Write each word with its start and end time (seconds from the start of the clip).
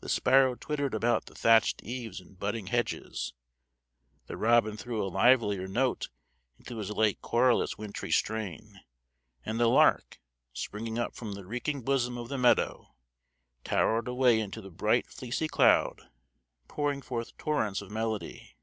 The 0.00 0.10
sparrow 0.10 0.54
twittered 0.54 0.92
about 0.92 1.24
the 1.24 1.34
thatched 1.34 1.82
eaves 1.82 2.20
and 2.20 2.38
budding 2.38 2.66
hedges; 2.66 3.32
the 4.26 4.36
robin 4.36 4.76
threw 4.76 5.02
a 5.02 5.08
livelier 5.08 5.66
note 5.66 6.10
into 6.58 6.76
his 6.76 6.90
late 6.90 7.22
querulous 7.22 7.78
wintry 7.78 8.10
strain; 8.10 8.80
and 9.46 9.58
the 9.58 9.68
lark, 9.68 10.20
springing 10.52 10.98
up 10.98 11.16
from 11.16 11.32
the 11.32 11.46
reeking 11.46 11.80
bosom 11.80 12.18
of 12.18 12.28
the 12.28 12.36
meadow, 12.36 12.94
towered 13.64 14.08
away 14.08 14.40
into 14.40 14.60
the 14.60 14.70
bright 14.70 15.06
fleecy 15.08 15.48
cloud, 15.48 16.02
pouring 16.68 17.00
forth 17.00 17.34
torrents 17.38 17.80
of 17.80 17.90
melody. 17.90 18.54